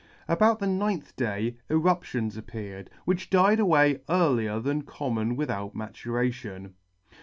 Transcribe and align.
About 0.27 0.57
the 0.57 0.65
ninth 0.65 1.15
day 1.15 1.57
eruptions 1.69 2.35
appeared, 2.35 2.89
which 3.05 3.29
died 3.29 3.59
away 3.59 4.01
earlier 4.09 4.59
than 4.59 4.81
common 4.81 5.35
without 5.35 5.75
maturation. 5.75 6.73